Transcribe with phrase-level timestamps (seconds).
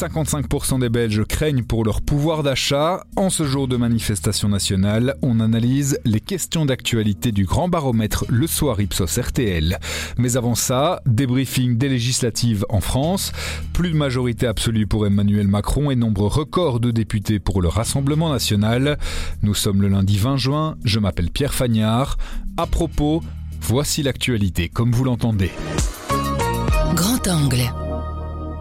[0.00, 3.04] 55% des Belges craignent pour leur pouvoir d'achat.
[3.16, 8.46] En ce jour de manifestation nationale, on analyse les questions d'actualité du grand baromètre Le
[8.46, 9.78] Soir Ipsos RTL.
[10.16, 13.32] Mais avant ça, débriefing des législatives en France,
[13.74, 18.30] plus de majorité absolue pour Emmanuel Macron et nombre record de députés pour le Rassemblement
[18.30, 18.98] national.
[19.42, 22.16] Nous sommes le lundi 20 juin, je m'appelle Pierre Fagnard.
[22.56, 23.22] À propos,
[23.60, 25.50] voici l'actualité comme vous l'entendez.
[26.94, 27.89] Grand angle.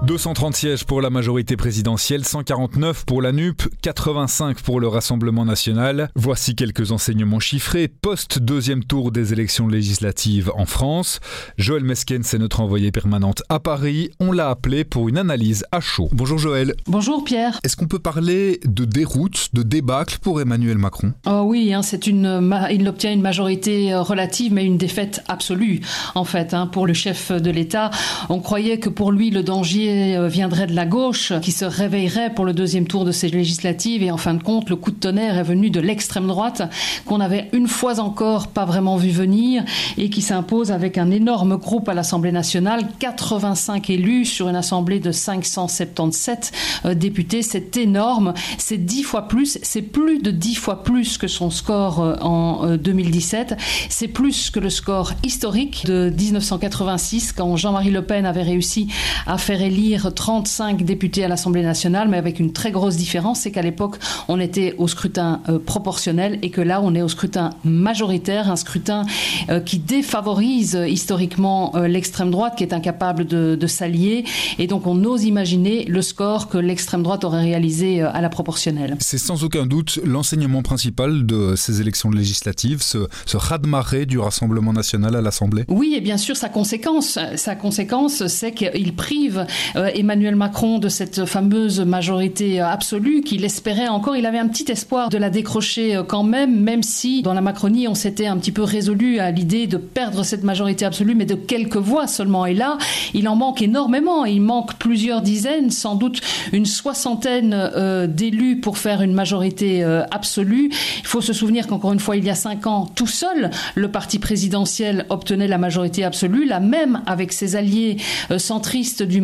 [0.06, 6.10] 230 sièges pour la majorité présidentielle, 149 pour la NUP, 85 pour le Rassemblement national.
[6.16, 11.20] Voici quelques enseignements chiffrés post-deuxième tour des élections législatives en France.
[11.58, 14.10] Joël Mesken, c'est notre envoyée permanente à Paris.
[14.22, 16.08] On l'a appelé pour une analyse à chaud.
[16.14, 16.76] Bonjour Joël.
[16.88, 17.60] Bonjour Pierre.
[17.66, 21.12] Est-ce qu'on peut parler de déroute, de débâcle pour Emmanuel Macron?
[21.28, 25.82] Oh oui, hein, c'est une, il obtient une majorité euh, relative, mais une défaite absolue
[26.16, 27.92] en fait hein, pour le chef de l'État.
[28.30, 32.34] On croyait que pour lui le danger euh, viendrait de la gauche, qui se réveillerait
[32.34, 34.04] pour le deuxième tour de ces législatives.
[34.04, 36.62] Et en fin de compte, le coup de tonnerre est venu de l'extrême droite,
[37.06, 39.64] qu'on avait une fois encore pas vraiment vu venir,
[39.98, 45.00] et qui s'impose avec un énorme groupe à l'Assemblée nationale, 85 élus sur une assemblée
[45.00, 46.52] de 577
[46.86, 47.42] euh, députés.
[47.42, 48.34] C'est énorme.
[48.58, 49.60] C'est dix fois plus.
[49.62, 53.58] C'est plus de dix fois plus que son score euh, en 2017.
[53.90, 58.88] C'est plus que le score historique de 1986, quand Jean-Marie Le Pen avait réussi
[59.26, 59.79] à faire élire
[60.16, 63.96] 35 députés à l'Assemblée nationale, mais avec une très grosse différence, c'est qu'à l'époque,
[64.28, 68.56] on était au scrutin euh, proportionnel et que là, on est au scrutin majoritaire, un
[68.56, 69.06] scrutin
[69.50, 74.24] euh, qui défavorise euh, historiquement l'extrême droite, qui est incapable de, de s'allier.
[74.58, 78.98] Et donc, on ose imaginer le score que l'extrême droite aurait réalisé à la proportionnelle.
[79.00, 84.74] C'est sans aucun doute l'enseignement principal de ces élections législatives, ce, ce raz-de-marée du Rassemblement
[84.74, 85.66] national à l'Assemblée.
[85.68, 90.90] Oui, et bien sûr, sa conséquence, sa conséquence, c'est qu'il prive euh, Emmanuel Macron de
[90.90, 94.16] cette fameuse majorité euh, absolue qu'il espérait encore.
[94.16, 97.42] Il avait un petit espoir de la décrocher euh, quand même, même si dans la
[97.42, 101.26] Macronie on s'était un petit peu résolu à l'idée de perdre cette majorité absolue, mais
[101.26, 102.46] de quelques voix seulement.
[102.46, 102.78] Et là,
[103.14, 104.26] il en manque énormément.
[104.26, 106.22] Il manque plusieurs dizaines, sans doute
[106.52, 110.70] une soixantaine d'élus pour faire une majorité absolue.
[111.00, 113.92] Il faut se souvenir qu'encore une fois, il y a cinq ans, tout seul, le
[113.92, 117.98] parti présidentiel obtenait la majorité absolue, la même avec ses alliés
[118.38, 119.22] centristes du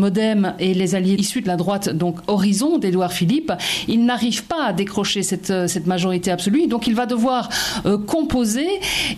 [0.59, 3.51] et les alliés issus de la droite, donc Horizon d'Édouard Philippe,
[3.87, 6.67] il n'arrive pas à décrocher cette, euh, majorité absolue.
[6.67, 7.49] Donc il va devoir
[7.85, 8.67] euh, composer.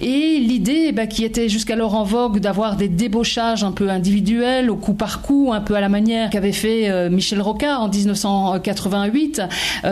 [0.02, 4.76] Et l'idée bah, qui était jusqu'alors en vogue d'avoir des débauchages un peu individuels, au
[4.76, 9.42] coup par coup, un peu à la manière qu'avait fait euh, Michel Rocard en 1988,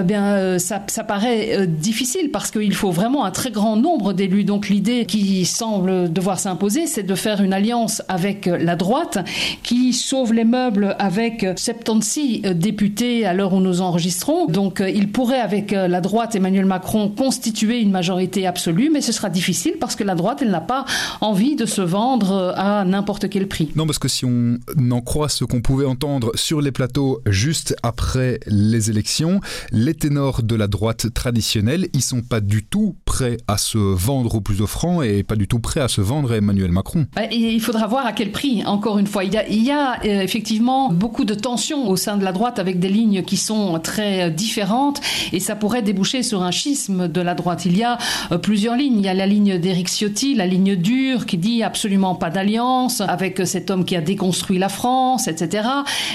[0.04, 4.44] bien, ça, ça paraît difficile parce qu'il faut vraiment un très grand nombre d'élus.
[4.44, 9.20] Donc l'idée qui semble devoir s'imposer, c'est de faire une alliance avec la droite
[9.64, 11.15] qui sauve les meubles avec
[11.56, 14.48] 76 euh, députés à l'heure où nous enregistrons.
[14.48, 19.02] Donc euh, il pourrait, avec euh, la droite, Emmanuel Macron, constituer une majorité absolue, mais
[19.02, 20.86] ce sera difficile parce que la droite, elle n'a pas
[21.22, 23.72] envie de se vendre à n'importe quel prix.
[23.76, 24.60] Non, parce que si on
[24.92, 29.40] en croit ce qu'on pouvait entendre sur les plateaux juste après les élections,
[29.72, 34.36] les ténors de la droite traditionnelle, ils sont pas du tout prêts à se vendre
[34.36, 37.06] au plus offrant et pas du tout prêts à se vendre à Emmanuel Macron.
[37.16, 39.24] Bah, il faudra voir à quel prix, encore une fois.
[39.24, 42.58] Il y a, il y a effectivement beaucoup de tensions au sein de la droite
[42.58, 45.02] avec des lignes qui sont très différentes
[45.34, 47.66] et ça pourrait déboucher sur un schisme de la droite.
[47.66, 48.00] Il y a
[48.32, 48.98] euh, plusieurs lignes.
[48.98, 53.02] Il y a la ligne d'Éric Ciotti, la ligne dure qui dit absolument pas d'alliance
[53.02, 55.68] avec cet homme qui a déconstruit la France, etc.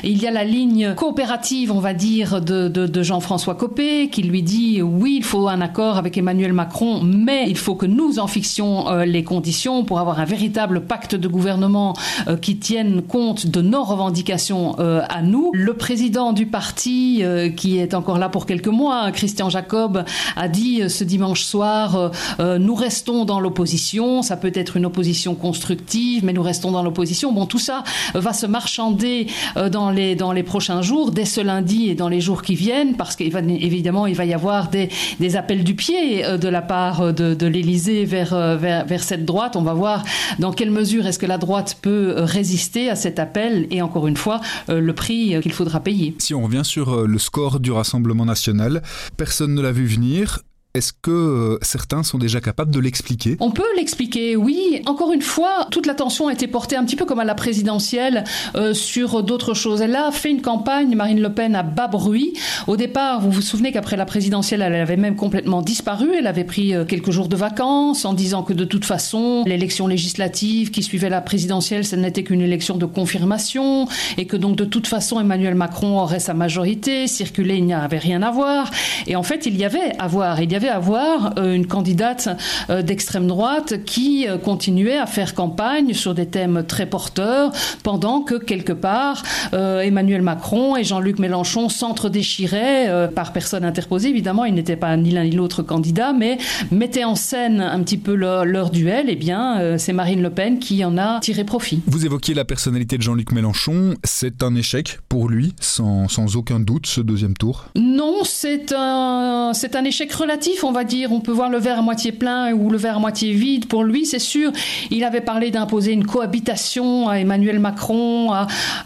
[0.02, 4.42] Et il y a la ligne coopérative, on va dire, de, Jean-François Copé qui lui
[4.42, 8.26] dit oui, il faut un accord avec Emmanuel Macron, mais il faut que nous en
[8.26, 11.94] fixions euh, les conditions pour avoir un véritable pacte de gouvernement
[12.26, 15.50] euh, qui tienne compte de nos revendications euh, à nous.
[15.54, 20.04] Le président du parti, euh, qui est encore là pour quelques mois, Christian Jacob,
[20.36, 25.34] a dit euh, ce dimanche soir, nous restons dans l'opposition, ça peut être une opposition
[25.34, 27.32] constructive, mais nous restons dans l'opposition.
[27.32, 27.82] Bon, tout ça
[28.14, 29.26] va se marchander
[29.70, 32.96] dans les, dans les prochains jours, dès ce lundi et dans les jours qui viennent,
[32.96, 34.88] parce qu'évidemment, il va y avoir des,
[35.18, 39.56] des appels du pied de la part de, de l'Élysée vers, vers, vers cette droite.
[39.56, 40.04] On va voir
[40.38, 44.16] dans quelle mesure est-ce que la droite peut résister à cet appel et encore une
[44.16, 46.14] fois, euh, le prix qu'il faudra payer.
[46.18, 48.82] Si on revient sur euh, le score du Rassemblement national,
[49.16, 50.40] personne ne l'a vu venir.
[50.72, 53.36] Est-ce que euh, certains sont déjà capables de l'expliquer?
[53.40, 54.82] On peut l'expliquer, oui.
[54.86, 58.22] Encore une fois, toute l'attention a été portée un petit peu comme à la présidentielle
[58.54, 59.80] euh, sur d'autres choses.
[59.80, 62.34] Elle a fait une campagne, Marine Le Pen, à bas bruit.
[62.68, 66.10] Au départ, vous vous souvenez qu'après la présidentielle, elle avait même complètement disparu.
[66.16, 69.88] Elle avait pris euh, quelques jours de vacances en disant que de toute façon, l'élection
[69.88, 73.88] législative qui suivait la présidentielle, ce n'était qu'une élection de confirmation
[74.18, 77.08] et que donc de toute façon, Emmanuel Macron aurait sa majorité.
[77.08, 78.70] Circuler, il n'y avait rien à voir.
[79.08, 80.40] Et en fait, il y avait à voir.
[80.40, 82.28] Il y avait à voir euh, une candidate
[82.68, 87.52] euh, d'extrême droite qui euh, continuait à faire campagne sur des thèmes très porteurs
[87.82, 89.22] pendant que quelque part
[89.52, 94.08] Emmanuel Macron et Jean-Luc Mélenchon s'entre-déchiraient par personne interposée.
[94.08, 96.38] Évidemment, ils n'étaient pas ni l'un ni l'autre candidat, mais
[96.70, 99.08] mettaient en scène un petit peu leur, duel.
[99.08, 101.82] Et eh bien, c'est Marine Le Pen qui en a tiré profit.
[101.86, 103.94] Vous évoquiez la personnalité de Jean-Luc Mélenchon.
[104.04, 107.66] C'est un échec pour lui, sans, sans aucun doute, ce deuxième tour?
[107.76, 111.12] Non, c'est un, c'est un échec relatif, on va dire.
[111.12, 113.66] On peut voir le verre à moitié plein ou le verre à moitié vide.
[113.66, 114.52] Pour lui, c'est sûr,
[114.90, 118.32] il avait parlé d'imposer une cohabitation à Emmanuel Macron.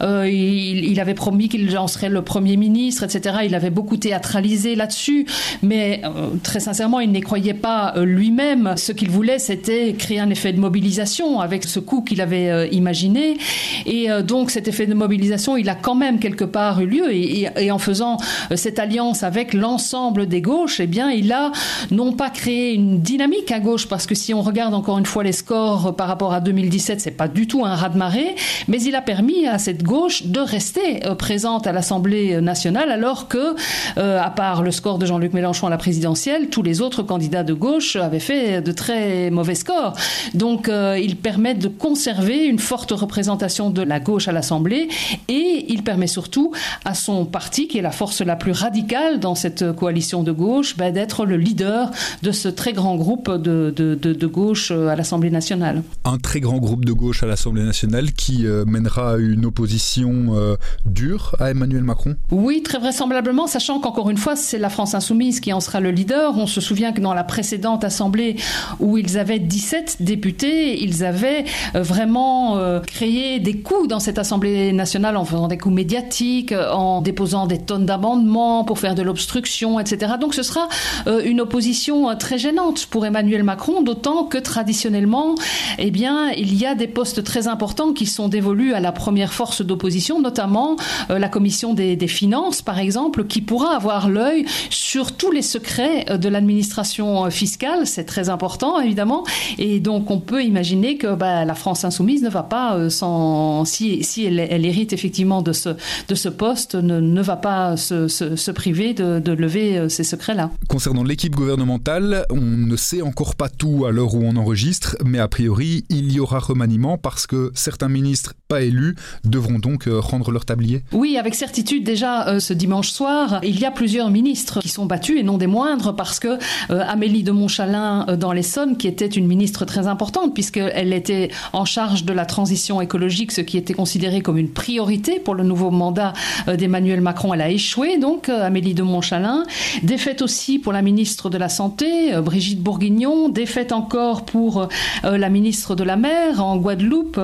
[0.01, 3.37] Euh, il, avait promis qu'il en serait le Premier ministre, etc.
[3.45, 5.25] Il avait beaucoup théâtralisé là-dessus.
[5.61, 8.75] Mais euh, très sincèrement, il n'y croyait pas euh, lui-même.
[8.77, 13.37] Ce qu'il voulait, c'était créer un effet de mobilisation avec ce coup qu'il avait imaginé.
[13.85, 17.13] Et donc, cet effet de mobilisation, il a quand même quelque part eu lieu.
[17.13, 18.17] Et, et en faisant
[18.55, 21.51] cette alliance avec l'ensemble des gauches, eh bien, il a
[21.91, 25.23] non pas créer une dynamique à gauche, parce que si on regarde encore une fois
[25.23, 28.35] les scores par rapport à 2017, c'est pas du tout un raz-de-marée,
[28.67, 33.27] mais il a permis à cette gauche de rester euh, présente à l'Assemblée nationale, alors
[33.27, 33.55] que,
[33.97, 37.43] euh, à part le score de Jean-Luc Mélenchon à la présidentielle, tous les autres candidats
[37.43, 39.93] de gauche avaient fait de très mauvais scores.
[40.33, 44.87] Donc, euh, il permet de conserver une forte représentation de la gauche à l'Assemblée
[45.27, 46.51] et il permet surtout
[46.83, 50.77] à son parti, qui est la force la plus radicale dans cette coalition de gauche,
[50.77, 55.29] ben, d'être le leader de ce très grand groupe de, de, gauche euh, à l'Assemblée
[55.29, 55.83] nationale.
[56.03, 60.55] Un très grand groupe de gauche à l'Assemblée nationale qui euh, mènera une opposition euh,
[60.85, 62.15] dure à Emmanuel Macron?
[62.31, 65.91] Oui, très vraisemblablement, sachant qu'encore une fois, c'est la France insoumise qui en sera le
[65.91, 66.37] leader.
[66.37, 68.35] On se souvient que dans la précédente Assemblée,
[68.79, 75.17] où ils avaient 17 députés, ils avaient vraiment créé des coups dans cette Assemblée nationale
[75.17, 80.13] en faisant des coups médiatiques, en déposant des tonnes d'amendements pour faire de l'obstruction, etc.
[80.19, 80.67] Donc ce sera
[81.05, 85.35] une opposition euh, très gênante pour Emmanuel Macron, d'autant que traditionnellement,
[85.77, 89.33] eh bien, il y a des postes très importants qui sont dévolus à la première
[89.33, 90.75] force d'opposition, notamment
[91.09, 96.05] euh, la commission des, finances, par exemple, qui pourra avoir l'œil sur tous les secrets
[96.09, 97.87] euh, de l'administration fiscale.
[97.87, 99.23] C'est très important, évidemment,
[99.57, 104.65] et donc on peut imaginer que bah, la France insoumise ne va pas si, elle,
[104.65, 110.03] hérite effectivement de ce poste, ne, va pas se, se, priver de, de lever ces
[110.03, 110.51] secrets-là.
[110.67, 115.19] Concernant l'équipe gouvernementale, on ne sait encore pas tout à l'heure où on enregistre, mais
[115.19, 119.99] a priori, il y aura remaniement parce que certains ministres pas élus devront donc euh,
[119.99, 120.83] rendre leur tablier.
[120.91, 124.85] Oui, avec certitude, déjà euh, ce dimanche soir, il y a plusieurs ministres qui sont
[124.85, 126.37] battus et non des moindres parce que
[126.69, 131.65] euh, Amélie de Montchalin dans l'Essonne, qui était une ministre très importante puisqu'elle était en
[131.65, 135.71] charge de la transition écologique, ce qui était considéré comme une priorité pour le nouveau
[135.71, 136.13] mandat
[136.47, 139.43] d'Emmanuel Macron, elle a échoué, donc Amélie de Montchalin.
[139.83, 144.67] Défaite aussi pour la ministre de la Santé, euh, Brigitte Bourguignon, défaite encore pour euh,
[145.05, 147.19] euh, la ministre de la Mer en Guadeloupe,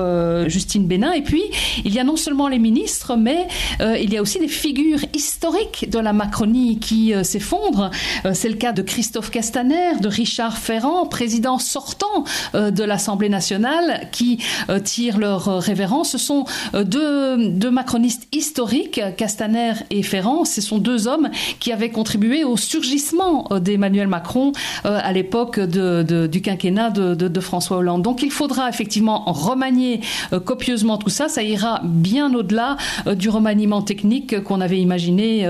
[0.46, 1.12] Justine Bénin.
[1.12, 1.42] Et puis,
[1.84, 3.46] il y a non seulement les ministres, mais
[3.80, 7.90] il y a aussi des figures historiques de la Macronie qui s'effondrent.
[8.32, 14.38] C'est le cas de Christophe Castaner, de Richard Ferrand, président sortant de l'Assemblée nationale, qui
[14.84, 16.12] tirent leur révérence.
[16.12, 20.44] Ce sont deux, deux macronistes historiques, Castaner et Ferrand.
[20.44, 21.30] Ce sont deux hommes
[21.60, 24.52] qui avaient contribué au surgissement d'Emmanuel Macron
[24.84, 28.02] euh, à l'époque du quinquennat de, François Hollande.
[28.02, 30.00] Donc il faudra effectivement remanier
[30.32, 31.28] euh, copieusement tout ça.
[31.28, 32.76] Ça ira bien au-delà
[33.06, 35.48] euh, du remaniement technique qu'on avait imaginé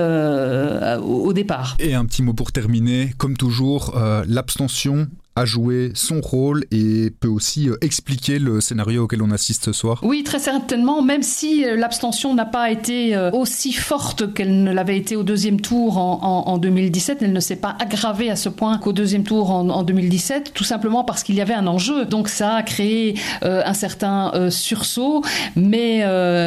[1.03, 1.77] au départ.
[1.81, 3.13] Et un petit mot pour terminer.
[3.19, 3.95] Comme toujours,
[4.27, 9.65] l'abstention a joué son rôle et peut aussi euh, expliquer le scénario auquel on assiste
[9.65, 14.35] ce soir Oui, très certainement, même si euh, l'abstention n'a pas été euh, aussi forte
[14.35, 18.37] qu'elle ne l'avait été au deuxième tour en, 2017, elle ne s'est pas aggravée à
[18.37, 22.05] ce point qu'au deuxième tour en, 2017, tout simplement parce qu'il y avait un enjeu.
[22.05, 25.23] Donc ça a créé un certain sursaut,
[25.57, 26.05] mais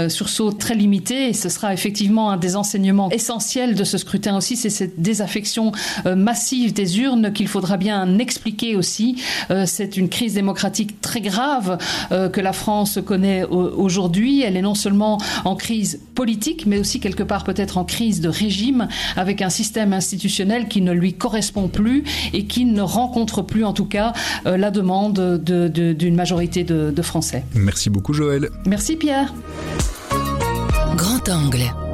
[0.09, 4.55] sursaut très limité, et ce sera effectivement un des enseignements essentiels de ce scrutin aussi,
[4.55, 5.71] c'est cette désaffection
[6.05, 9.21] massive des urnes qu'il faudra bien expliquer aussi.
[9.65, 11.77] C'est une crise démocratique très grave
[12.09, 14.41] que la France connaît aujourd'hui.
[14.41, 18.29] Elle est non seulement en crise politique, mais aussi quelque part peut-être en crise de
[18.29, 22.03] régime, avec un système institutionnel qui ne lui correspond plus
[22.33, 24.13] et qui ne rencontre plus en tout cas
[24.45, 27.43] la demande d'une majorité de, de Français.
[27.53, 28.49] Merci beaucoup Joël.
[28.65, 29.33] Merci Pierre.
[30.95, 31.84] Grand angle.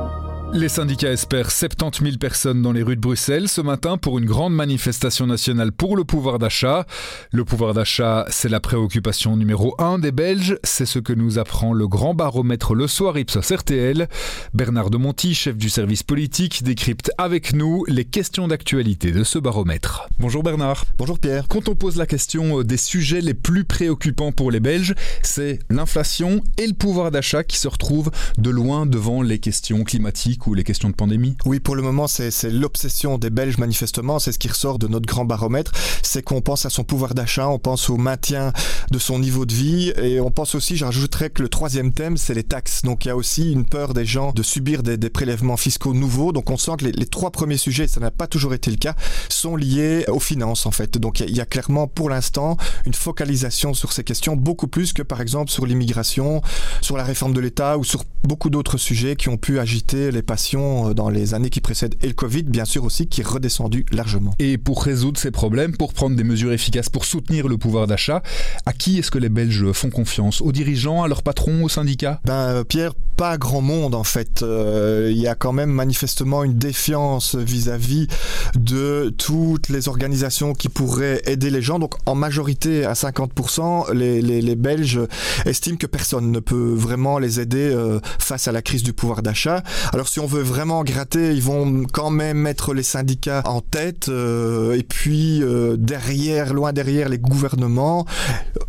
[0.54, 4.26] Les syndicats espèrent 70 000 personnes dans les rues de Bruxelles ce matin pour une
[4.26, 6.86] grande manifestation nationale pour le pouvoir d'achat.
[7.32, 10.58] Le pouvoir d'achat, c'est la préoccupation numéro un des Belges.
[10.66, 14.10] C'est ce que nous apprend le grand baromètre Le Soir Ipsos RTL.
[14.54, 19.40] Bernard de Monti, chef du service politique, décrypte avec nous les questions d'actualité de ce
[19.40, 20.10] baromètre.
[20.20, 20.84] Bonjour Bernard.
[20.98, 21.48] Bonjour Pierre.
[21.48, 25.60] Quand on pose la question euh, des sujets les plus préoccupants pour les Belges, c'est
[25.70, 30.54] l'inflation et le pouvoir d'achat qui se retrouvent de loin devant les questions climatiques ou
[30.54, 34.20] les questions de pandémie Oui, pour le moment, c'est l'obsession des Belges, manifestement.
[34.20, 35.72] C'est ce qui ressort de notre grand baromètre.
[36.04, 38.54] C'est qu'on pense à son pouvoir d'achat, on pense au maintien
[38.92, 42.34] de son niveau de vie et on pense aussi, j'ajouterais que le troisième thème, c'est
[42.34, 42.82] les taxes.
[42.84, 46.32] Donc il y a aussi une peur des gens de subir des, prélèvements fiscaux nouveaux.
[46.32, 48.96] Donc on sent que les, trois premiers sujets, ça n'a pas toujours été le cas,
[49.30, 50.98] sont liés aux finances en fait.
[50.98, 55.02] Donc il y, a clairement pour l'instant une focalisation sur ces questions beaucoup plus que
[55.02, 56.42] par exemple sur l'immigration,
[56.82, 60.22] sur la réforme de l'État ou sur beaucoup d'autres sujets qui ont pu agiter les
[60.34, 63.86] euh, dans les années qui précèdent et le Covid, bien sûr aussi, qui est redescendu
[63.92, 64.34] largement.
[64.40, 68.22] Et pour résoudre ces problèmes, pour prendre des mesures efficaces pour soutenir le pouvoir d'achat,
[68.66, 70.42] à qui est-ce que les Belges font confiance?
[70.42, 72.20] Aux dirigeants, à leurs patrons, aux syndicats?
[72.26, 74.42] Ben euh, Pierre, pas grand monde en fait.
[74.42, 78.08] Euh, il y a quand même manifestement une défiance vis-à-vis
[78.56, 81.80] de toutes les organisations qui pourraient aider les gens.
[81.80, 85.02] Donc en majorité, à 50%, les, les, les Belges
[85.46, 87.76] estiment que personne ne peut vraiment les aider
[88.20, 89.64] face à la crise du pouvoir d'achat.
[89.94, 94.10] Alors si on veut vraiment gratter, ils vont quand même mettre les syndicats en tête
[94.10, 98.06] euh, et puis euh, derrière, loin derrière les gouvernements,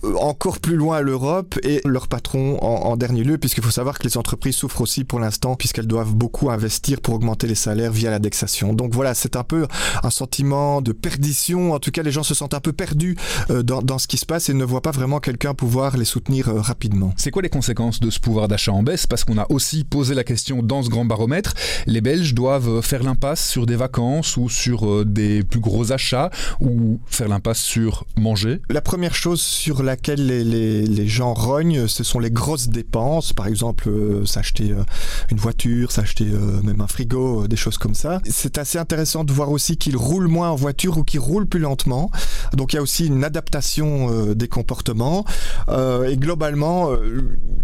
[0.05, 4.05] euh, encore plus loin l'Europe et leurs patrons en, dernier lieu, puisqu'il faut savoir que
[4.05, 8.11] les entreprises souffrent aussi pour l'instant puisqu'elles doivent beaucoup investir pour augmenter les salaires via
[8.11, 8.73] l'indexation.
[8.73, 9.67] Donc voilà, c'est un peu
[10.03, 11.75] un sentiment de perdition.
[11.75, 13.17] En tout cas, les gens se sentent un peu perdus
[13.51, 17.13] dans ce qui se passe et ne voient pas vraiment quelqu'un pouvoir les soutenir rapidement.
[17.19, 19.07] C'est quoi les conséquences de ce pouvoir d'achat en baisse?
[19.07, 21.42] Parce qu'on a aussi posé la question dans ce grand baromètre
[21.87, 26.31] les Belges doivent faire l'impasse sur des vacances ou sur euh, des plus gros achats
[26.61, 32.19] ou faire l'impasse sur manger La première chose sur laquelle les, gens rognent, ce sont
[32.19, 33.33] les grosses dépenses.
[33.33, 34.85] Par exemple, euh, s'acheter euh,
[35.31, 38.21] une voiture, s'acheter euh, même un frigo, euh, des choses comme ça.
[38.29, 41.61] C'est assez intéressant de voir aussi qu'ils roulent moins en voiture ou qu'ils roulent plus
[41.61, 42.11] lentement.
[42.53, 45.25] Donc il y a aussi une adaptation euh, des comportements.
[45.69, 46.91] et globalement,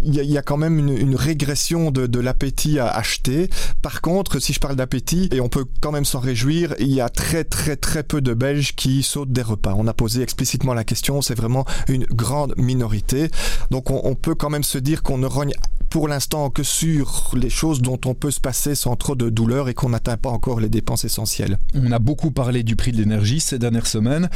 [0.02, 3.50] il y, a quand même une, régression de l'appétit à acheter.
[3.82, 7.00] Par contre, si je parle d'appétit, et on peut quand même s'en réjouir, il y
[7.00, 9.75] a très très très peu de Belges qui sautent des repas.
[9.76, 13.30] On a posé explicitement la question, c'est vraiment une grande minorité.
[13.70, 15.52] Donc on, on peut quand même se dire qu'on ne rogne
[15.90, 19.68] pour l'instant que sur les choses dont on peut se passer sans trop de douleur
[19.68, 21.58] et qu'on n'atteint pas encore les dépenses essentielles.
[21.75, 24.28] On a beaucoup parlé du prix de l'énergie ces dernières semaines.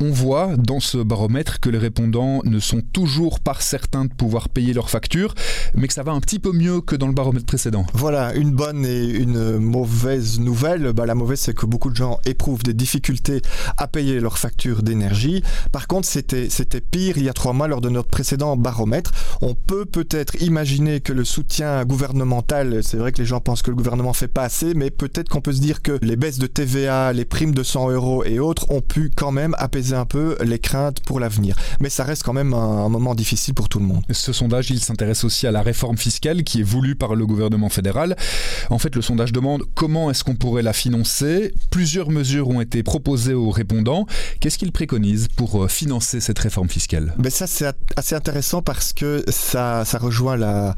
[0.00, 4.48] On voit dans ce baromètre que les répondants ne sont toujours pas certains de pouvoir
[4.48, 5.34] payer leurs factures,
[5.74, 7.86] mais que ça va un petit peu mieux que dans le baromètre précédent.
[7.92, 10.92] Voilà, une bonne et une mauvaise nouvelle.
[10.92, 13.42] Bah, la mauvaise, c'est que beaucoup de gens éprouvent des difficultés
[13.76, 15.42] à payer leurs factures d'énergie.
[15.72, 16.48] Par contre, c'était
[16.80, 19.12] pire il y a trois mois lors de notre précédent baromètre.
[19.40, 23.70] On peut peut-être imaginer que le soutien gouvernemental, c'est vrai que les gens pensent que
[23.70, 26.46] le gouvernement fait pas assez, mais peut-être qu'on peut se dire que les baisses de
[26.46, 30.36] TVA, les primes de 100 euros et autres ont pu quand même apaiser un peu
[30.42, 31.56] les craintes pour l'avenir.
[31.80, 34.02] Mais ça reste quand même un, un moment difficile pour tout le monde.
[34.10, 37.68] Ce sondage, il s'intéresse aussi à la réforme fiscale qui est voulue par le gouvernement
[37.68, 38.16] fédéral.
[38.68, 41.54] En fait, le sondage demande comment est-ce qu'on pourrait la financer.
[41.70, 44.06] Plusieurs mesures ont été proposées aux répondants.
[44.40, 47.14] Qu'est-ce qu'ils préconisent pour euh, financer cette réforme fiscale?
[47.18, 50.74] Mais ça, c'est assez intéressant parce que ça, ça rejoint la,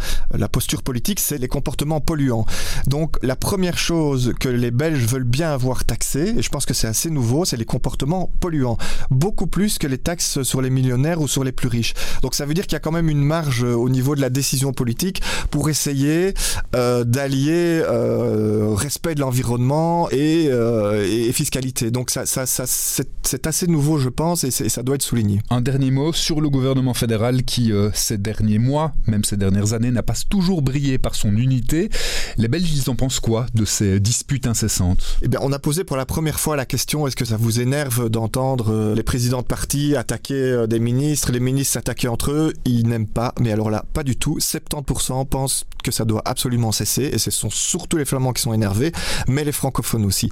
[0.51, 2.47] posture politique, c'est les comportements polluants.
[2.87, 6.75] Donc, la première chose que les Belges veulent bien avoir taxé, et je pense que
[6.75, 8.77] c'est assez nouveau, c'est les comportements polluants.
[9.11, 11.95] Beaucoup plus que les taxes sur les millionnaires ou sur les plus riches.
[12.23, 14.31] Donc, ça veut dire qu'il y a quand même une marge au niveau de la
[14.31, 16.35] décision politique pour essayer
[16.75, 21.91] euh, d'allier euh, respect de l'environnement et, euh, et, fiscalité.
[21.91, 25.41] Donc ça, ça, ça c'est assez nouveau, je pense, et, et, ça doit être souligné.
[25.51, 29.73] Un dernier mot sur le gouvernement fédéral qui, euh, ces derniers mois, même ces dernières
[29.73, 31.89] années, n'a pas toujours brillé par son unité.
[32.37, 35.19] Les Belges, ils en pensent quoi de ces disputes incessantes?
[35.23, 37.61] Eh bien, on a posé pour la première fois la question est-ce que ça vous
[37.61, 42.53] énerve d'entendre les présidents de parti attaquer des ministres, les ministres s'attaquer entre eux?
[42.65, 44.39] Ils n'aiment pas, mais alors là, pas du tout.
[44.39, 48.53] 70% pensent que ça doit absolument cesser, et ce sont surtout les Flamands qui sont
[48.53, 48.93] énervés,
[49.29, 50.31] mais les francophones aussi.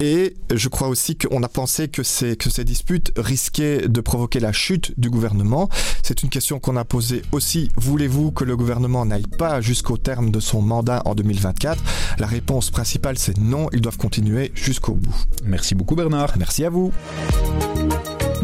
[0.00, 4.40] Et je crois aussi qu'on a pensé que ces, que ces disputes risquaient de provoquer
[4.40, 5.68] la chute du gouvernement.
[6.02, 7.70] C'est une question qu'on a posée aussi.
[7.76, 11.82] Voulez-vous que le gouvernement n'aille pas jusqu'au terme de son mandat en 2024
[12.18, 15.14] La réponse principale, c'est non, ils doivent continuer jusqu'au bout.
[15.44, 16.32] Merci beaucoup Bernard.
[16.38, 16.92] Merci à vous.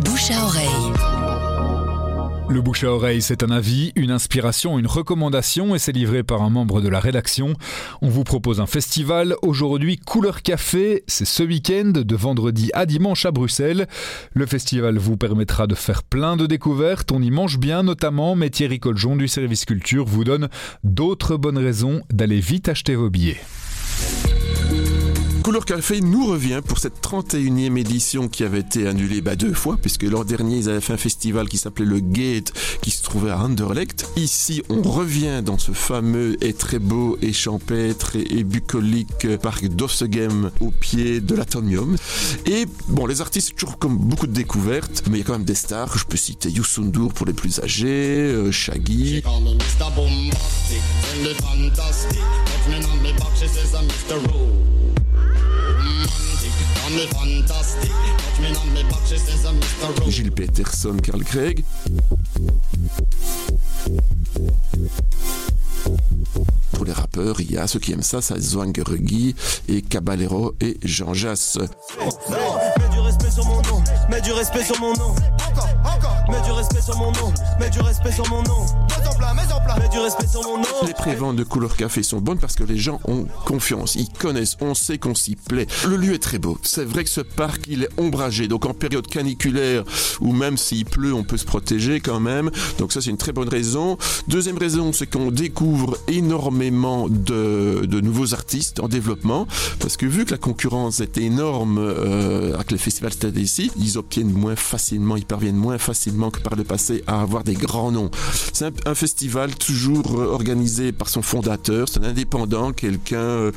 [0.04, 1.17] Bouche à oreille.
[2.50, 6.40] Le bouche à oreille, c'est un avis, une inspiration, une recommandation et c'est livré par
[6.40, 7.52] un membre de la rédaction.
[8.00, 9.36] On vous propose un festival.
[9.42, 11.04] Aujourd'hui, Couleur Café.
[11.06, 13.86] C'est ce week-end, de vendredi à dimanche à Bruxelles.
[14.32, 17.12] Le festival vous permettra de faire plein de découvertes.
[17.12, 20.48] On y mange bien notamment, mais Thierry Coljon du service culture vous donne
[20.84, 23.40] d'autres bonnes raisons d'aller vite acheter vos billets.
[25.48, 29.78] Couleur Café nous revient pour cette 31e édition qui avait été annulée bah, deux fois,
[29.80, 32.52] puisque l'an dernier, ils avaient fait un festival qui s'appelait le Gate,
[32.82, 34.10] qui se trouvait à Anderlecht.
[34.16, 40.50] Ici, on revient dans ce fameux et très beau et champêtre et, bucolique parc d'Ossegem
[40.60, 41.96] au pied de l'Atomium.
[42.44, 45.44] Et bon, les artistes, toujours comme beaucoup de découvertes, mais il y a quand même
[45.44, 45.96] des stars.
[45.96, 49.22] Je peux citer Youssou N'Dour pour les plus âgés, euh, Shaggy.
[60.08, 61.64] Gilles Peterson, Carl Craig.
[66.72, 69.34] Pour les rappeurs, il y a ceux qui aiment ça, ça Zwang Reggie
[69.68, 71.58] et Caballero et Jean Jass.
[71.58, 75.14] Mets du respect sur mon nom, mets du respect sur mon nom.
[76.30, 78.66] Mets du respect sur mon nom, mets du respect sur mon nom.
[79.78, 80.67] Mets du respect sur mon nom.
[80.86, 84.56] Les préventes de couleur café sont bonnes parce que les gens ont confiance, ils connaissent,
[84.60, 85.66] on sait qu'on s'y plaît.
[85.88, 86.56] Le lieu est très beau.
[86.62, 89.82] C'est vrai que ce parc, il est ombragé, donc en période caniculaire
[90.20, 92.50] ou même s'il pleut, on peut se protéger quand même.
[92.78, 93.98] Donc ça, c'est une très bonne raison.
[94.28, 99.48] Deuxième raison, c'est qu'on découvre énormément de, de, nouveaux artistes en développement
[99.80, 103.98] parce que vu que la concurrence est énorme euh, avec les festivals stade ici, ils
[103.98, 107.90] obtiennent moins facilement, ils parviennent moins facilement que par le passé à avoir des grands
[107.90, 108.10] noms.
[108.52, 113.52] C'est un, un, festival toujours organisé par son fondateur, c'est un indépendant, quelqu'un euh,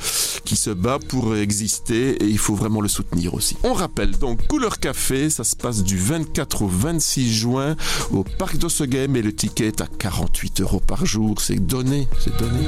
[0.46, 3.58] qui se bat pour exister et il faut vraiment le soutenir aussi.
[3.64, 7.76] On rappelle donc Couleur Café, ça se passe du 24 au 26 juin
[8.12, 11.42] au parc d'Ossegem et le ticket est à 48 euros par jour.
[11.42, 12.68] C'est donné, c'est donné.